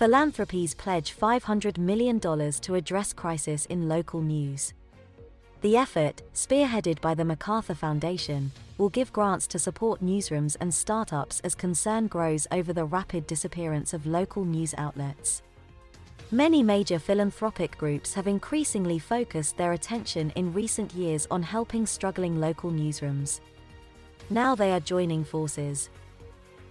[0.00, 4.72] Philanthropies pledge $500 million to address crisis in local news.
[5.60, 11.40] The effort, spearheaded by the MacArthur Foundation, will give grants to support newsrooms and startups
[11.40, 15.42] as concern grows over the rapid disappearance of local news outlets.
[16.30, 22.40] Many major philanthropic groups have increasingly focused their attention in recent years on helping struggling
[22.40, 23.40] local newsrooms.
[24.30, 25.90] Now they are joining forces.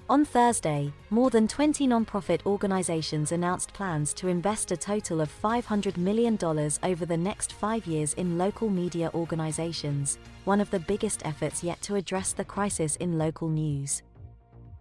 [0.09, 5.97] On Thursday, more than 20 nonprofit organizations announced plans to invest a total of $500
[5.97, 6.35] million
[6.81, 11.79] over the next five years in local media organizations, one of the biggest efforts yet
[11.83, 14.01] to address the crisis in local news.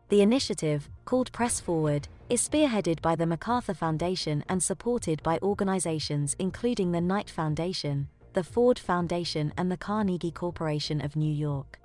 [0.09, 6.37] The initiative, called Press Forward, is spearheaded by the MacArthur Foundation and supported by organizations
[6.39, 11.79] including the Knight Foundation, the Ford Foundation, and the Carnegie Corporation of New York.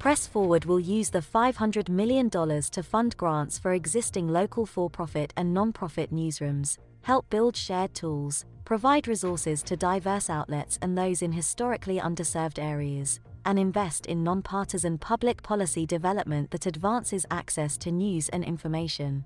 [0.00, 5.34] Press Forward will use the $500 million to fund grants for existing local for profit
[5.36, 11.20] and non profit newsrooms, help build shared tools, provide resources to diverse outlets and those
[11.20, 17.92] in historically underserved areas, and invest in nonpartisan public policy development that advances access to
[17.92, 19.22] news and information.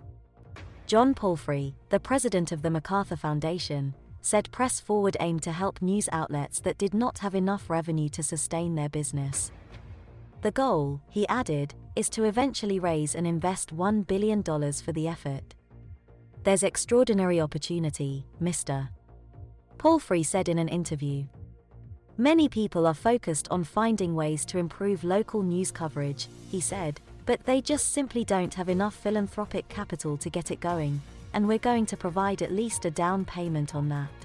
[0.88, 6.08] John Palfrey, the president of the MacArthur Foundation, said Press Forward aimed to help news
[6.10, 9.52] outlets that did not have enough revenue to sustain their business.
[10.44, 15.54] The goal, he added, is to eventually raise and invest $1 billion for the effort.
[16.42, 18.90] There's extraordinary opportunity, Mr.
[19.78, 21.24] Palfrey said in an interview.
[22.18, 27.42] Many people are focused on finding ways to improve local news coverage, he said, but
[27.46, 31.00] they just simply don't have enough philanthropic capital to get it going,
[31.32, 34.23] and we're going to provide at least a down payment on that.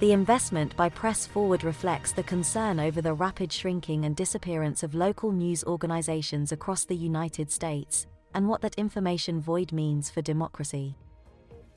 [0.00, 4.94] The investment by Press Forward reflects the concern over the rapid shrinking and disappearance of
[4.94, 10.94] local news organizations across the United States, and what that information void means for democracy.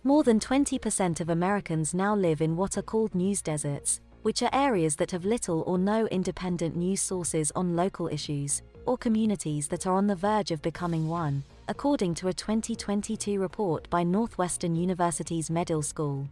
[0.03, 4.53] More than 20% of Americans now live in what are called news deserts, which are
[4.53, 9.87] areas that have little or no independent news sources on local issues, or communities that
[9.87, 15.49] are on the verge of becoming one, according to a 2022 report by Northwestern University's
[15.49, 16.27] Medill School.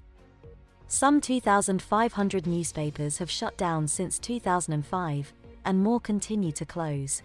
[0.91, 5.33] Some 2,500 newspapers have shut down since 2005,
[5.63, 7.21] and more continue to close.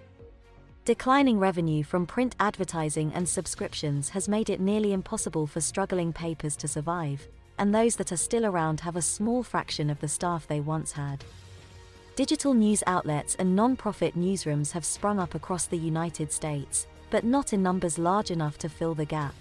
[0.84, 6.56] Declining revenue from print advertising and subscriptions has made it nearly impossible for struggling papers
[6.56, 7.26] to survive,
[7.58, 10.92] and those that are still around have a small fraction of the staff they once
[10.92, 11.24] had.
[12.16, 17.24] Digital news outlets and non profit newsrooms have sprung up across the United States, but
[17.24, 19.34] not in numbers large enough to fill the gap.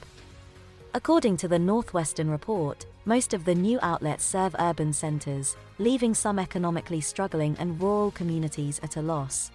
[0.95, 6.37] According to the Northwestern report, most of the new outlets serve urban centers, leaving some
[6.37, 9.49] economically struggling and rural communities at a loss.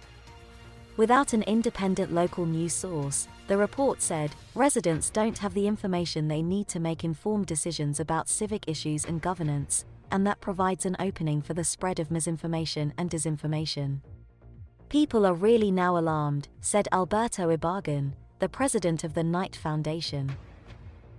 [0.97, 6.41] Without an independent local news source, the report said, residents don't have the information they
[6.41, 11.41] need to make informed decisions about civic issues and governance, and that provides an opening
[11.41, 14.01] for the spread of misinformation and disinformation.
[14.89, 20.35] People are really now alarmed, said Alberto Ibarguen, the president of the Knight Foundation.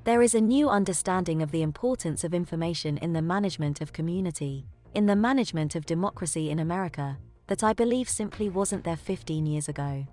[0.04, 4.64] There is a new understanding of the importance of information in the management of community,
[4.94, 7.18] in the management of democracy in America,
[7.48, 10.06] that I believe simply wasn't there 15 years ago.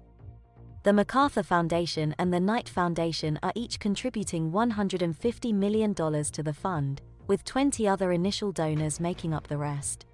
[0.84, 7.02] The MacArthur Foundation and the Knight Foundation are each contributing $150 million to the fund,
[7.28, 10.06] with 20 other initial donors making up the rest.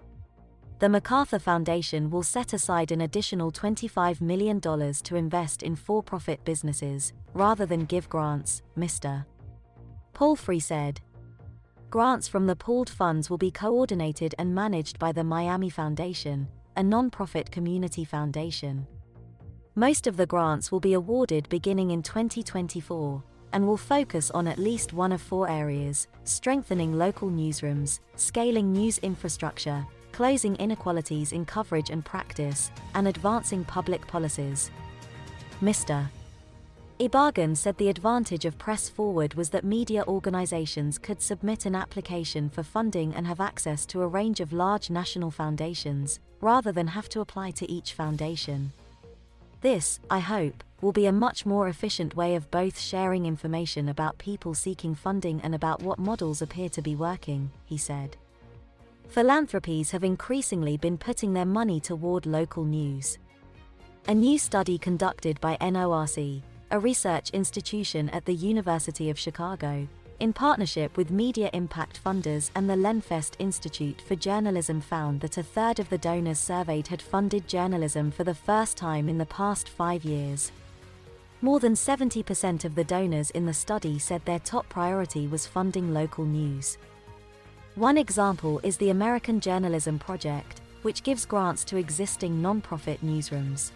[0.77, 6.43] The MacArthur Foundation will set aside an additional $25 million to invest in for profit
[6.45, 9.25] businesses, rather than give grants, Mr.
[10.13, 11.01] Palfrey said.
[11.89, 16.81] Grants from the pooled funds will be coordinated and managed by the Miami Foundation, a
[16.81, 18.87] nonprofit community foundation.
[19.75, 23.23] Most of the grants will be awarded beginning in 2024
[23.53, 28.97] and will focus on at least one of four areas strengthening local newsrooms, scaling news
[28.99, 34.71] infrastructure, closing inequalities in coverage and practice, and advancing public policies.
[35.61, 36.07] Mr.
[37.03, 42.49] Ibarguen said the advantage of Press Forward was that media organizations could submit an application
[42.49, 47.09] for funding and have access to a range of large national foundations, rather than have
[47.09, 48.71] to apply to each foundation.
[49.59, 54.17] This, I hope, will be a much more efficient way of both sharing information about
[54.17, 58.15] people seeking funding and about what models appear to be working, he said.
[59.09, 63.17] Philanthropies have increasingly been putting their money toward local news.
[64.07, 66.41] A new study conducted by NORC,
[66.73, 69.87] a research institution at the University of Chicago,
[70.19, 75.43] in partnership with media impact funders and the Lenfest Institute for Journalism found that a
[75.43, 79.69] third of the donors surveyed had funded journalism for the first time in the past
[79.69, 80.51] five years.
[81.41, 85.93] More than 70% of the donors in the study said their top priority was funding
[85.93, 86.79] local news.
[87.75, 93.69] One example is the American Journalism Project, which gives grants to existing nonprofit newsrooms.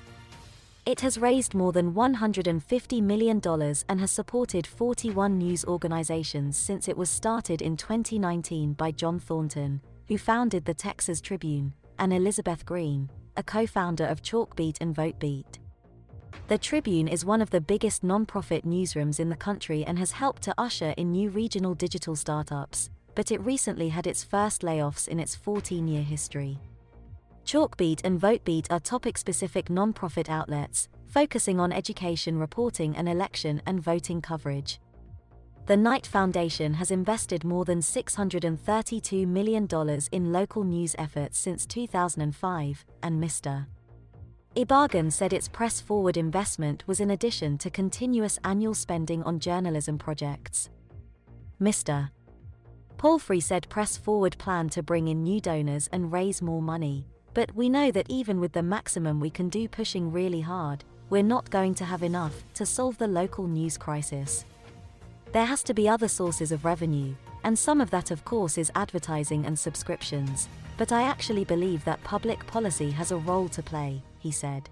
[0.87, 3.41] It has raised more than $150 million
[3.89, 9.81] and has supported 41 news organizations since it was started in 2019 by John Thornton,
[10.07, 15.57] who founded the Texas Tribune, and Elizabeth Green, a co founder of Chalkbeat and VoteBeat.
[16.47, 20.43] The Tribune is one of the biggest nonprofit newsrooms in the country and has helped
[20.43, 25.19] to usher in new regional digital startups, but it recently had its first layoffs in
[25.19, 26.57] its 14 year history.
[27.47, 33.81] Chalkbeat and VoteBeat are topic specific nonprofit outlets, focusing on education reporting and election and
[33.81, 34.81] voting coverage.
[35.65, 39.65] The Knight Foundation has invested more than $632 million
[40.11, 43.65] in local news efforts since 2005, and Mr.
[44.57, 49.97] Ibarguen said its press forward investment was in addition to continuous annual spending on journalism
[49.97, 50.69] projects.
[51.61, 52.09] Mr.
[52.97, 57.05] Palfrey said Press Forward planned to bring in new donors and raise more money,
[57.37, 61.21] but we know that even with the maximum we can do pushing really hard, we're
[61.21, 64.43] not going to have enough to solve the local news crisis.
[65.33, 67.13] There has to be other sources of revenue,
[67.43, 72.03] and some of that, of course, is advertising and subscriptions, but I actually believe that
[72.03, 74.67] public policy has a role to play, he said.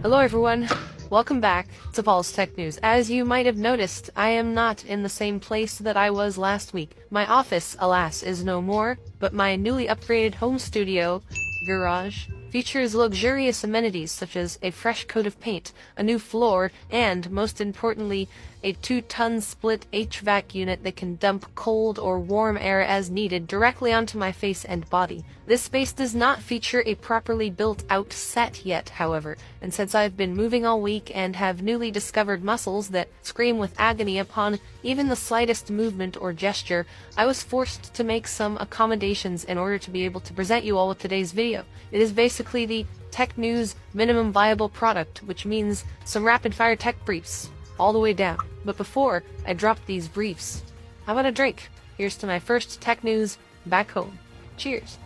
[0.00, 0.70] Hello everyone,
[1.08, 2.80] Welcome back to Paul's Tech News.
[2.82, 6.36] As you might have noticed, I am not in the same place that I was
[6.36, 6.96] last week.
[7.10, 11.22] My office, alas, is no more, but my newly upgraded home studio,
[11.64, 17.30] garage, features luxurious amenities such as a fresh coat of paint, a new floor, and,
[17.30, 18.28] most importantly,
[18.66, 23.92] a two-ton split HVAC unit that can dump cold or warm air as needed directly
[23.92, 25.24] onto my face and body.
[25.46, 30.34] This space does not feature a properly built-out set yet, however, and since I've been
[30.34, 35.14] moving all week and have newly discovered muscles that scream with agony upon even the
[35.14, 36.86] slightest movement or gesture,
[37.16, 40.76] I was forced to make some accommodations in order to be able to present you
[40.76, 41.64] all with today's video.
[41.92, 47.48] It is basically the Tech News minimum viable product, which means some rapid-fire tech briefs
[47.78, 48.38] all the way down.
[48.66, 50.64] But before I drop these briefs,
[51.04, 51.70] how about a drink?
[51.96, 54.18] Here's to my first tech news back home.
[54.56, 54.98] Cheers.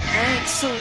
[0.00, 0.78] Alright, so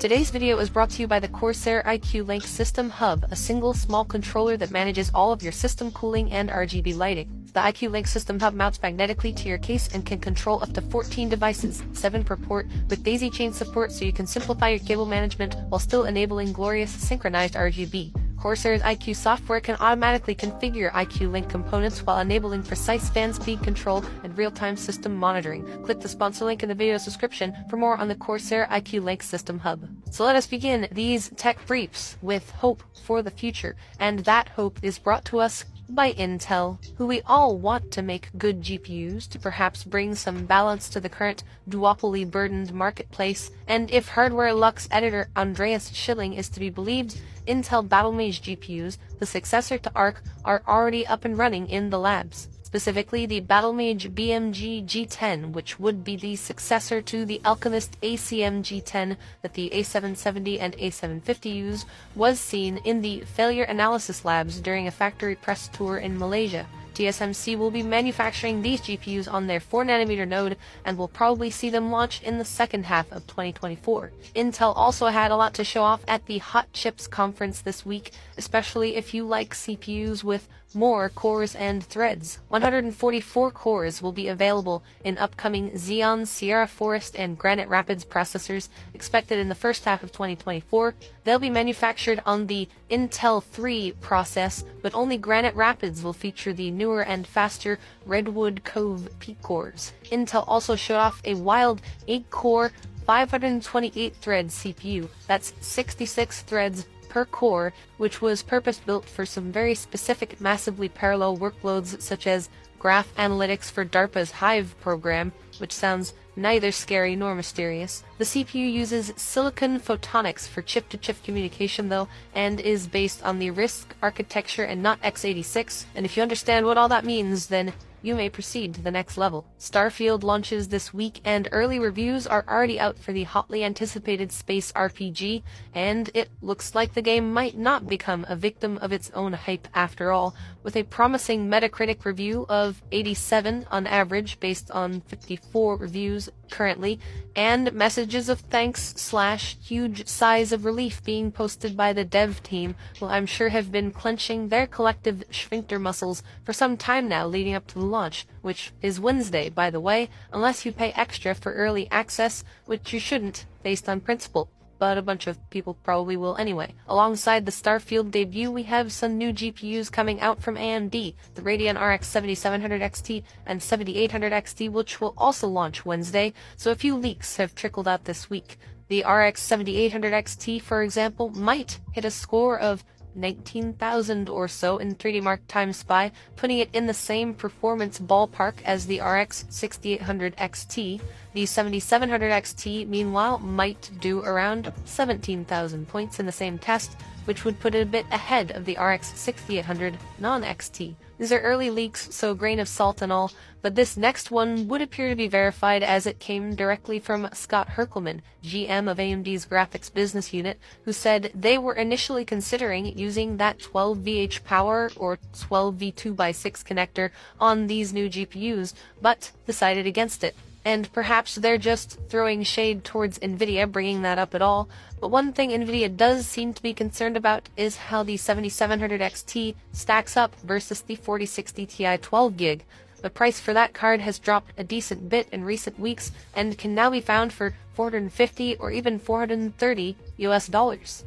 [0.00, 3.72] Today's video is brought to you by the Corsair IQ Link System Hub, a single
[3.72, 7.48] small controller that manages all of your system cooling and RGB lighting.
[7.52, 10.80] The IQ Link System Hub mounts magnetically to your case and can control up to
[10.80, 15.06] 14 devices, 7 per port, with daisy chain support so you can simplify your cable
[15.06, 18.12] management while still enabling glorious synchronized RGB.
[18.42, 24.04] Corsair's IQ software can automatically configure IQ Link components while enabling precise fan speed control
[24.24, 25.64] and real-time system monitoring.
[25.84, 29.22] Click the sponsor link in the video's description for more on the Corsair IQ Link
[29.22, 29.88] System Hub.
[30.10, 34.80] So let us begin these tech briefs with hope for the future, and that hope
[34.82, 39.38] is brought to us by Intel, who we all want to make good GPUs to
[39.38, 45.90] perhaps bring some balance to the current duopoly burdened marketplace, and if Hardwareluxx editor Andreas
[45.92, 51.24] Schilling is to be believed, Intel Battlemage GPUs, the successor to Arc, are already up
[51.24, 57.02] and running in the labs specifically the Battlemage BMG G10, which would be the successor
[57.02, 63.20] to the Alchemist ACM G10 that the A770 and A750 use, was seen in the
[63.26, 66.66] failure analysis labs during a factory press tour in Malaysia.
[66.94, 71.90] TSMC will be manufacturing these GPUs on their 4nm node and will probably see them
[71.90, 74.12] launch in the second half of 2024.
[74.34, 78.12] Intel also had a lot to show off at the Hot Chips conference this week,
[78.38, 82.38] especially if you like CPUs with more cores and threads.
[82.48, 89.38] 144 cores will be available in upcoming Xeon, Sierra Forest, and Granite Rapids processors expected
[89.38, 90.94] in the first half of 2024.
[91.24, 96.70] They'll be manufactured on the Intel 3 process, but only Granite Rapids will feature the
[96.70, 99.92] newer and faster Redwood Cove P cores.
[100.10, 102.72] Intel also showed off a wild 8 core
[103.06, 105.08] 528 thread CPU.
[105.26, 111.36] That's 66 threads per core, which was purpose built for some very specific massively parallel
[111.36, 118.02] workloads such as graph analytics for DARPA's Hive program, which sounds neither scary nor mysterious.
[118.16, 123.38] The CPU uses silicon photonics for chip to chip communication, though, and is based on
[123.38, 125.84] the RISC architecture and not x86.
[125.94, 129.16] And if you understand what all that means, then you may proceed to the next
[129.16, 129.46] level.
[129.58, 134.72] Starfield launches this week, and early reviews are already out for the hotly anticipated space
[134.72, 135.42] RPG,
[135.74, 139.68] and it looks like the game might not become a victim of its own hype
[139.74, 146.28] after all, with a promising Metacritic review of 87 on average based on 54 reviews
[146.52, 147.00] currently,
[147.34, 152.76] and messages of thanks slash huge sighs of relief being posted by the dev team,
[153.00, 157.54] who I'm sure have been clenching their collective sphincter muscles for some time now leading
[157.54, 161.54] up to the launch, which is Wednesday, by the way, unless you pay extra for
[161.54, 164.48] early access, which you shouldn't, based on principle
[164.82, 166.74] but a bunch of people probably will anyway.
[166.88, 171.80] Alongside the Starfield debut, we have some new GPUs coming out from AMD, the Radeon
[171.80, 177.36] RX 7700 XT and 7800 XT, which will also launch Wednesday, so a few leaks
[177.36, 178.58] have trickled out this week.
[178.88, 182.82] The RX 7800 XT, for example, might hit a score of
[183.14, 188.54] 19,000 or so in 3D Mark Time Spy, putting it in the same performance ballpark
[188.64, 191.00] as the RX 6800 XT.
[191.32, 197.60] The 7700 XT, meanwhile, might do around 17,000 points in the same test, which would
[197.60, 200.94] put it a bit ahead of the RX 6800 non-XT.
[201.22, 204.82] These are early leaks, so grain of salt and all, but this next one would
[204.82, 209.94] appear to be verified as it came directly from Scott Herkelman, GM of AMD's graphics
[209.94, 215.76] business unit, who said they were initially considering using that 12 VH power or 12
[215.76, 222.42] V2x6 connector on these new GPUs, but decided against it and perhaps they're just throwing
[222.42, 224.68] shade towards Nvidia bringing that up at all.
[225.00, 229.54] But one thing Nvidia does seem to be concerned about is how the 7700 XT
[229.72, 232.64] stacks up versus the 4060 Ti 12 gig.
[233.02, 236.74] The price for that card has dropped a decent bit in recent weeks and can
[236.74, 241.04] now be found for 450 or even 430 US dollars.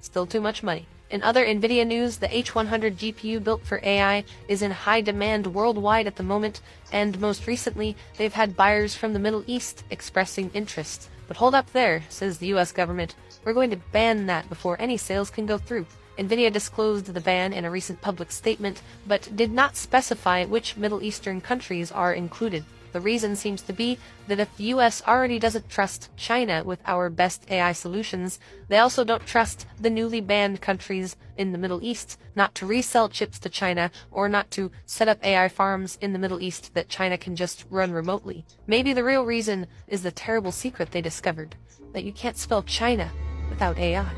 [0.00, 0.86] Still too much money.
[1.14, 6.08] In other NVIDIA news, the H100 GPU built for AI is in high demand worldwide
[6.08, 11.08] at the moment, and most recently, they've had buyers from the Middle East expressing interest.
[11.28, 13.14] But hold up there, says the US government.
[13.44, 15.86] We're going to ban that before any sales can go through.
[16.18, 21.00] NVIDIA disclosed the ban in a recent public statement, but did not specify which Middle
[21.00, 22.64] Eastern countries are included.
[22.94, 23.98] The reason seems to be
[24.28, 29.02] that if the US already doesn't trust China with our best AI solutions, they also
[29.02, 33.48] don't trust the newly banned countries in the Middle East not to resell chips to
[33.48, 37.34] China or not to set up AI farms in the Middle East that China can
[37.34, 38.44] just run remotely.
[38.68, 41.56] Maybe the real reason is the terrible secret they discovered
[41.94, 43.10] that you can't spell China
[43.50, 44.08] without AI.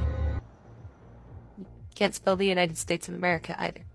[1.56, 1.64] You
[1.94, 3.85] can't spell the United States of America either.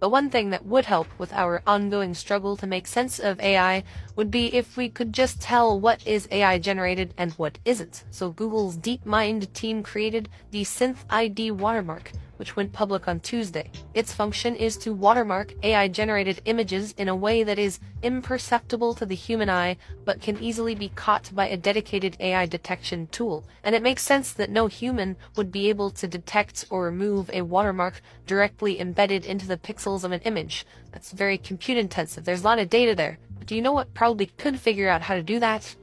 [0.00, 3.82] But one thing that would help with our ongoing struggle to make sense of AI
[4.14, 8.04] would be if we could just tell what is AI generated and what isn't.
[8.10, 13.70] So Google's DeepMind team created the SynthID watermark, which went public on Tuesday.
[13.94, 19.04] Its function is to watermark AI generated images in a way that is imperceptible to
[19.04, 23.44] the human eye but can easily be caught by a dedicated AI detection tool.
[23.62, 27.42] And it makes sense that no human would be able to detect or remove a
[27.42, 30.64] watermark directly embedded into the pixels of an image.
[30.92, 32.24] That's very compute intensive.
[32.24, 33.18] There's a lot of data there.
[33.38, 35.74] But do you know what probably could figure out how to do that?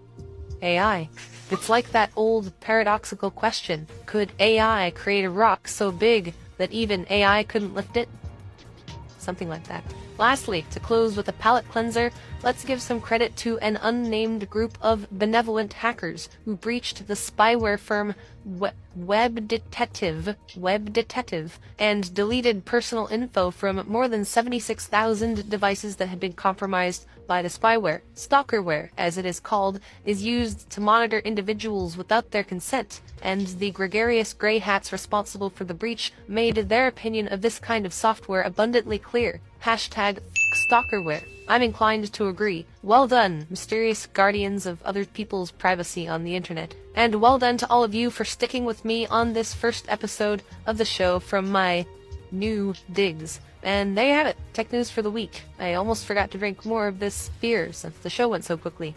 [0.62, 1.10] AI.
[1.52, 7.06] It's like that old paradoxical question could AI create a rock so big that even
[7.10, 8.10] AI couldn't lift it?
[9.18, 9.84] Something like that.
[10.18, 12.12] Lastly, to close with a palate cleanser,
[12.44, 17.80] let's give some credit to an unnamed group of benevolent hackers who breached the spyware
[17.80, 18.16] firm
[18.96, 26.20] Web Detective, Web Detective, and deleted personal info from more than 76,000 devices that had
[26.20, 28.02] been compromised by the spyware.
[28.16, 33.72] Stalkerware, as it is called, is used to monitor individuals without their consent, and the
[33.72, 38.42] gregarious grey hats responsible for the breach made their opinion of this kind of software
[38.42, 39.42] abundantly clear.
[39.64, 40.20] Hashtag
[40.54, 41.24] stalkerware.
[41.48, 42.66] I'm inclined to agree.
[42.82, 46.74] Well done, mysterious guardians of other people's privacy on the internet.
[46.96, 50.42] And well done to all of you for sticking with me on this first episode
[50.66, 51.86] of the show from my
[52.32, 53.40] new digs.
[53.66, 55.42] And there you have it, tech news for the week.
[55.60, 58.96] I almost forgot to drink more of this beer since the show went so quickly.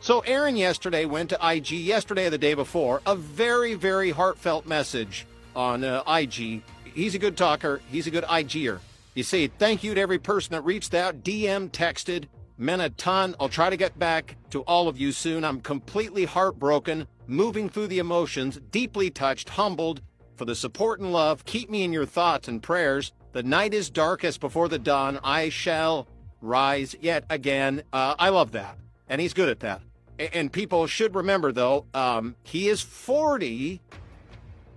[0.00, 4.66] So Aaron yesterday went to IG yesterday or the day before, a very, very heartfelt
[4.66, 6.64] message on uh, IG
[6.94, 7.80] he's a good talker.
[7.90, 8.80] He's a good IGer.
[9.14, 12.26] You see, thank you to every person that reached out, DM, texted,
[12.56, 13.34] meant a ton.
[13.38, 15.44] I'll try to get back to all of you soon.
[15.44, 20.00] I'm completely heartbroken, moving through the emotions, deeply touched, humbled
[20.36, 21.44] for the support and love.
[21.44, 23.12] Keep me in your thoughts and prayers.
[23.32, 25.18] The night is darkest before the dawn.
[25.24, 26.06] I shall
[26.40, 27.82] rise yet again.
[27.92, 28.78] Uh, I love that.
[29.08, 29.82] And he's good at that.
[30.18, 33.80] And people should remember, though, um, he is 40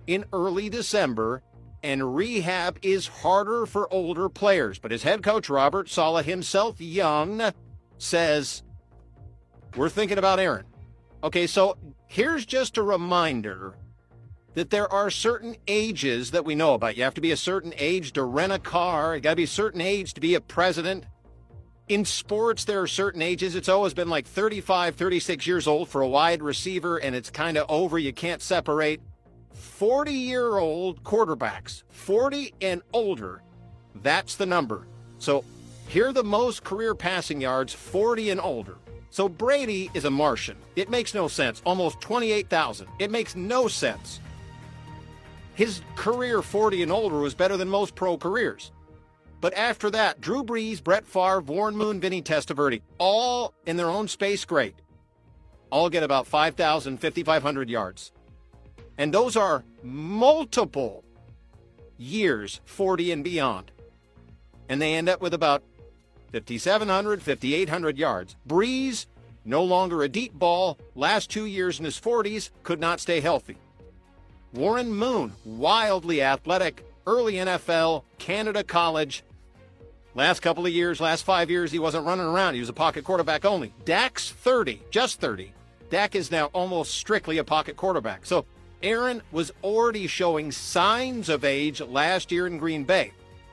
[0.06, 1.42] in early December
[1.86, 4.78] and rehab is harder for older players.
[4.78, 7.52] But his head coach, Robert Saleh, himself young,
[7.96, 8.64] says,
[9.76, 10.64] We're thinking about Aaron.
[11.22, 11.76] Okay, so
[12.08, 13.76] here's just a reminder
[14.56, 16.96] that there are certain ages that we know about.
[16.96, 19.42] You have to be a certain age to rent a car, you got to be
[19.42, 21.04] a certain age to be a president.
[21.88, 23.54] In sports, there are certain ages.
[23.54, 27.58] It's always been like 35, 36 years old for a wide receiver, and it's kind
[27.58, 27.98] of over.
[27.98, 29.02] You can't separate.
[29.52, 33.42] 40 year old quarterbacks, 40 and older,
[33.96, 34.86] that's the number.
[35.18, 35.44] So
[35.86, 38.78] here are the most career passing yards 40 and older.
[39.10, 40.56] So Brady is a Martian.
[40.76, 41.60] It makes no sense.
[41.66, 42.88] Almost 28,000.
[42.98, 44.20] It makes no sense.
[45.56, 48.72] His career 40 and older was better than most pro careers.
[49.40, 54.06] But after that, Drew Brees, Brett Favre, Warren Moon, Vinny Testaverde, all in their own
[54.06, 54.74] space great,
[55.70, 58.12] all get about 5,000, 5,500 yards.
[58.98, 61.04] And those are multiple
[61.96, 63.70] years, 40 and beyond.
[64.68, 65.62] And they end up with about
[66.32, 68.36] 5,700, 5,800 yards.
[68.46, 69.06] Brees,
[69.42, 73.56] no longer a deep ball, last two years in his 40s, could not stay healthy.
[74.52, 79.22] Warren Moon, wildly athletic, early NFL, Canada college.
[80.14, 82.54] Last couple of years, last five years, he wasn't running around.
[82.54, 83.72] He was a pocket quarterback only.
[83.84, 85.52] Dak's 30, just 30.
[85.90, 88.24] Dak is now almost strictly a pocket quarterback.
[88.24, 88.46] So
[88.82, 93.12] Aaron was already showing signs of age last year in Green Bay.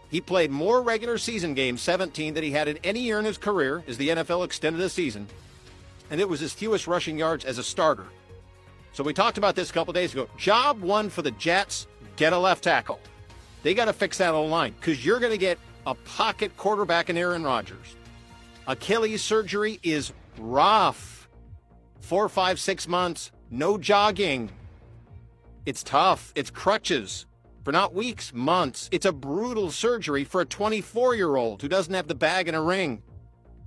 [0.10, 3.38] He played more regular season games, 17, than he had in any year in his
[3.38, 5.28] career as the NFL extended the season.
[6.12, 8.06] And it was his fewest rushing yards as a starter.
[8.94, 10.30] So we talked about this a couple days ago.
[10.38, 13.00] Job one for the Jets get a left tackle.
[13.64, 17.10] They got to fix that on line because you're going to get a pocket quarterback
[17.10, 17.96] in Aaron Rodgers.
[18.68, 21.28] Achilles surgery is rough.
[22.02, 24.52] Four, five, six months, no jogging.
[25.66, 26.32] It's tough.
[26.36, 27.26] It's crutches
[27.64, 28.90] for not weeks, months.
[28.92, 32.56] It's a brutal surgery for a 24 year old who doesn't have the bag and
[32.56, 33.02] a ring.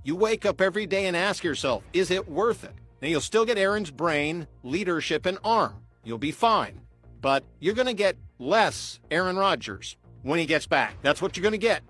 [0.03, 2.75] You wake up every day and ask yourself, is it worth it?
[3.01, 5.75] Now, you'll still get Aaron's brain, leadership, and arm.
[6.03, 6.81] You'll be fine.
[7.21, 10.95] But you're going to get less Aaron Rodgers when he gets back.
[11.01, 11.83] That's what you're going to get.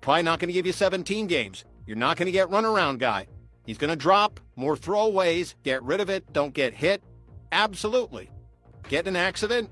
[0.00, 1.64] Probably not going to give you 17 games.
[1.86, 3.26] You're not going to get runaround guy.
[3.64, 5.54] He's going to drop more throwaways.
[5.62, 6.32] Get rid of it.
[6.32, 7.02] Don't get hit.
[7.52, 8.30] Absolutely.
[8.88, 9.70] Get an accident.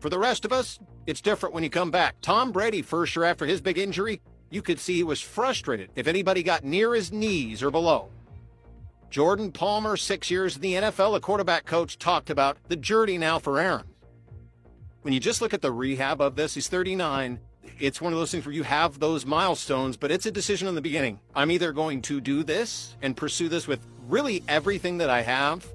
[0.00, 2.16] For the rest of us, it's different when you come back.
[2.20, 6.06] Tom Brady, first year after his big injury, you could see he was frustrated if
[6.06, 8.10] anybody got near his knees or below.
[9.12, 13.38] Jordan Palmer, six years in the NFL, a quarterback coach, talked about the journey now
[13.38, 13.84] for Aaron.
[15.02, 17.38] When you just look at the rehab of this, he's 39.
[17.78, 20.74] It's one of those things where you have those milestones, but it's a decision in
[20.74, 21.20] the beginning.
[21.34, 25.66] I'm either going to do this and pursue this with really everything that I have,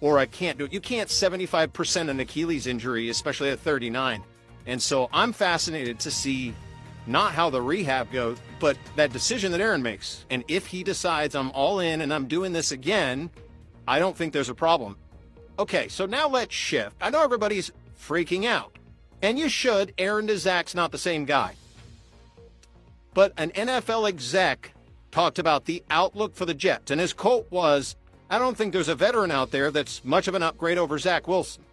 [0.00, 0.72] or I can't do it.
[0.72, 4.24] You can't 75% an Achilles injury, especially at 39.
[4.66, 6.54] And so I'm fascinated to see
[7.08, 10.24] not how the rehab goes, but that decision that Aaron makes.
[10.30, 13.30] And if he decides I'm all in and I'm doing this again,
[13.86, 14.96] I don't think there's a problem.
[15.58, 16.96] Okay, so now let's shift.
[17.00, 18.78] I know everybody's freaking out.
[19.22, 19.92] And you should.
[19.98, 21.54] Aaron to Zach's not the same guy.
[23.14, 24.72] But an NFL exec
[25.10, 26.90] talked about the outlook for the Jets.
[26.90, 27.96] And his quote was
[28.30, 31.26] I don't think there's a veteran out there that's much of an upgrade over Zach
[31.26, 31.64] Wilson.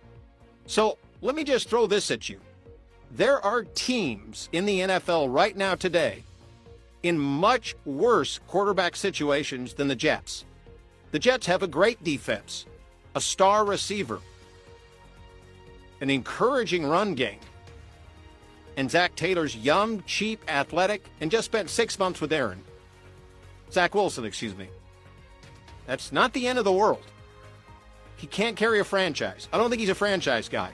[0.65, 2.39] So let me just throw this at you.
[3.11, 6.23] There are teams in the NFL right now today
[7.03, 10.45] in much worse quarterback situations than the Jets.
[11.11, 12.65] The Jets have a great defense,
[13.13, 14.19] a star receiver,
[16.01, 17.39] an encouraging run game.
[18.75, 22.61] And Zach Taylor's young, cheap, athletic, and just spent six months with Aaron.
[23.71, 24.67] Zach Wilson, excuse me.
[25.85, 27.03] That's not the end of the world.
[28.17, 29.47] He can't carry a franchise.
[29.53, 30.71] I don't think he's a franchise guy.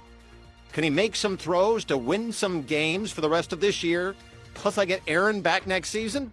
[0.72, 4.16] Can he make some throws to win some games for the rest of this year?
[4.54, 6.32] Plus, I get Aaron back next season?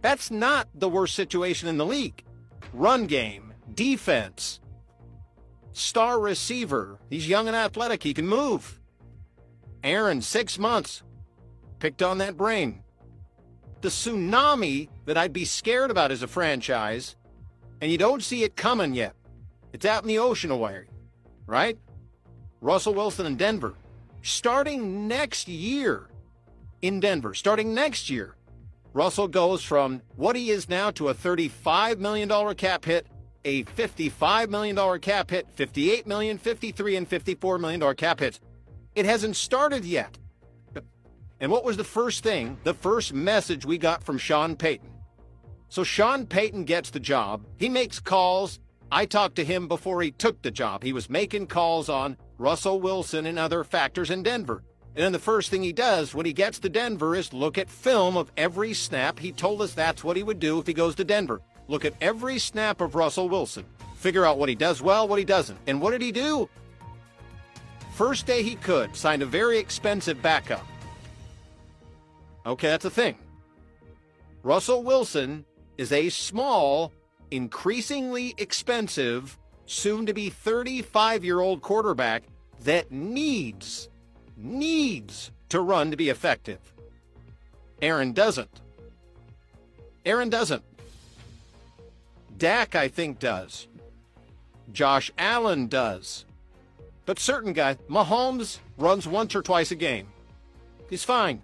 [0.00, 2.24] That's not the worst situation in the league.
[2.72, 4.60] Run game, defense,
[5.72, 6.98] star receiver.
[7.08, 8.02] He's young and athletic.
[8.02, 8.80] He can move.
[9.84, 11.02] Aaron, six months,
[11.78, 12.82] picked on that brain.
[13.80, 17.16] The tsunami that I'd be scared about as a franchise,
[17.80, 19.14] and you don't see it coming yet.
[19.72, 20.84] It's out in the ocean away,
[21.46, 21.78] right?
[22.62, 23.74] Russell Wilson in Denver.
[24.22, 26.08] Starting next year
[26.80, 28.36] in Denver, starting next year,
[28.94, 33.08] Russell goes from what he is now to a $35 million cap hit,
[33.44, 38.38] a $55 million cap hit, $58 million, $53 and $54 million cap hits.
[38.94, 40.16] It hasn't started yet.
[41.40, 44.88] And what was the first thing, the first message we got from Sean Payton?
[45.68, 47.44] So Sean Payton gets the job.
[47.56, 48.60] He makes calls.
[48.94, 50.82] I talked to him before he took the job.
[50.82, 54.62] He was making calls on Russell Wilson and other factors in Denver.
[54.94, 57.70] And then the first thing he does when he gets to Denver is look at
[57.70, 59.18] film of every snap.
[59.18, 61.40] He told us that's what he would do if he goes to Denver.
[61.68, 63.64] Look at every snap of Russell Wilson.
[63.96, 65.58] Figure out what he does well, what he doesn't.
[65.66, 66.50] And what did he do?
[67.94, 70.66] First day he could, signed a very expensive backup.
[72.44, 73.16] Okay, that's a thing.
[74.42, 75.46] Russell Wilson
[75.78, 76.92] is a small,
[77.32, 82.24] increasingly expensive, soon to be 35 year old quarterback
[82.64, 83.88] that needs,
[84.36, 86.60] needs to run to be effective.
[87.80, 88.60] Aaron doesn't.
[90.04, 90.62] Aaron doesn't.
[92.36, 93.66] Dak, I think, does.
[94.72, 96.24] Josh Allen does.
[97.06, 100.08] But certain guys, Mahomes runs once or twice a game.
[100.88, 101.42] He's fine.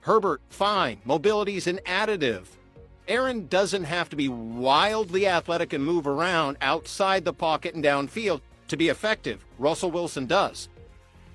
[0.00, 1.00] Herbert, fine.
[1.04, 2.46] Mobility's an additive.
[3.08, 8.42] Aaron doesn't have to be wildly athletic and move around outside the pocket and downfield
[8.68, 9.44] to be effective.
[9.58, 10.68] Russell Wilson does.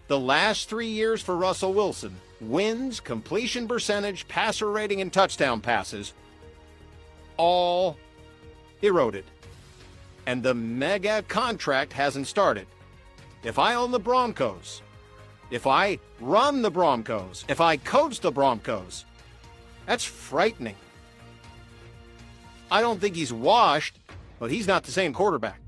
[0.08, 6.14] The last three years for Russell Wilson wins, completion percentage, passer rating, and touchdown passes
[7.38, 7.98] all
[8.84, 9.26] eroded.
[10.28, 12.68] And the mega contract hasn't started.
[13.44, 14.84] If I own the Broncos,
[15.50, 19.06] if I run the Broncos, if I coach the Broncos,
[19.86, 20.76] that's frightening.
[22.74, 24.00] I don't think he's washed,
[24.40, 25.62] but he's not the same quarterback.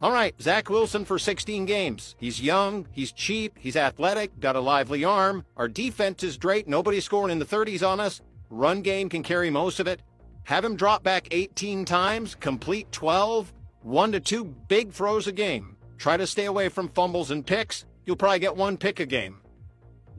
[0.00, 2.14] All right, Zach Wilson for 16 games.
[2.20, 5.44] He's young, he's cheap, he's athletic, got a lively arm.
[5.56, 6.68] Our defense is great.
[6.68, 8.20] Nobody's scoring in the 30s on us.
[8.48, 10.02] Run game can carry most of it.
[10.44, 15.76] Have him drop back 18 times, complete 12, one to two big throws a game.
[15.98, 17.86] Try to stay away from fumbles and picks.
[18.06, 19.40] You'll probably get one pick a game.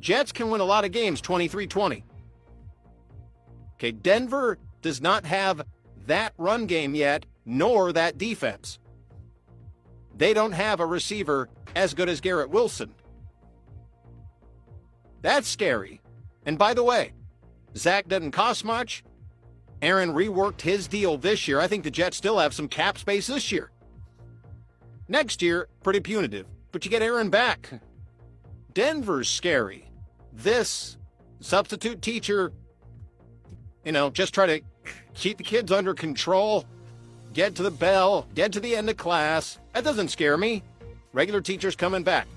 [0.02, 2.04] Jets can win a lot of games 23 20.
[3.76, 5.66] Okay, Denver does not have
[6.06, 8.78] that run game yet, nor that defense.
[10.16, 12.94] They don't have a receiver as good as Garrett Wilson.
[15.24, 16.02] That's scary.
[16.46, 17.14] And by the way,
[17.76, 19.04] Zach doesn't cost much.
[19.82, 21.60] Aaron reworked his deal this year.
[21.60, 23.72] I think the Jets still have some cap space this year.
[25.08, 27.82] Next year, pretty punitive, but you get Aaron back.
[28.76, 29.90] Denver's scary.
[30.32, 30.98] This
[31.40, 32.54] substitute teacher,
[33.84, 34.62] you know, just try to
[35.16, 36.66] keep the kids under control,
[37.34, 39.60] get to the bell, get to the end of class.
[39.74, 40.64] That doesn't scare me.
[41.14, 42.28] Regular teachers coming back.